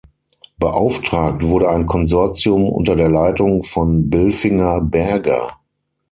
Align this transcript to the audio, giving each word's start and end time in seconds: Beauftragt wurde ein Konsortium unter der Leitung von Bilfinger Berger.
Beauftragt 0.57 1.43
wurde 1.47 1.69
ein 1.69 1.85
Konsortium 1.85 2.67
unter 2.69 2.95
der 2.95 3.07
Leitung 3.07 3.61
von 3.61 4.09
Bilfinger 4.09 4.81
Berger. 4.81 5.59